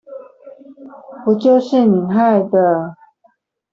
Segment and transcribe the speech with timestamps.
[1.23, 2.95] 不就是你害的